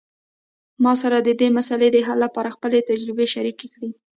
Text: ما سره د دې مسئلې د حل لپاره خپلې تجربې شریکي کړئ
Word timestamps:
ما 0.83 0.93
سره 1.01 1.17
د 1.19 1.29
دې 1.39 1.47
مسئلې 1.57 1.89
د 1.91 1.97
حل 2.07 2.17
لپاره 2.25 2.53
خپلې 2.55 2.85
تجربې 2.89 3.25
شریکي 3.33 3.67
کړئ 3.73 3.91